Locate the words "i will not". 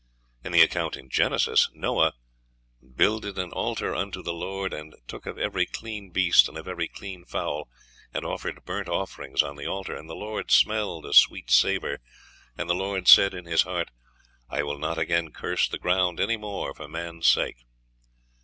14.49-14.97